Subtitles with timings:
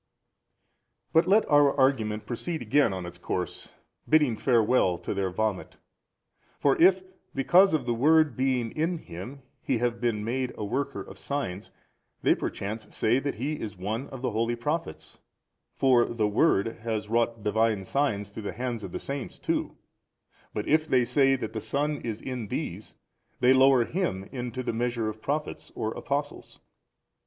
[1.13, 3.73] But let our argument proceed again on its course,
[4.09, 5.77] bidding farewell to their vomit.
[6.59, 7.03] For if,
[7.35, 11.69] because of the Word being in him, he have been made a worker of signs,
[12.23, 15.19] they perchance say that he is one of the holy Prophets,
[15.75, 19.77] for [the Word] has wrought Divine signs through the hands of the saints too:
[20.51, 22.95] but if they say that the Son is in these,
[23.39, 26.59] they lower Him into the measure of Prophets or Apostles.